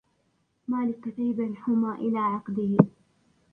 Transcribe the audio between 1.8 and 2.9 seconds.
إلى عقده